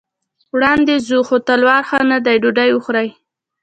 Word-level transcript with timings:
وړاندې 0.53 0.95
ځو، 1.07 1.19
خو 1.27 1.35
تلوار 1.47 1.81
ښه 1.89 1.99
نه 2.11 2.17
دی، 2.25 2.35
ډوډۍ 2.43 2.69
خورئ. 2.83 3.09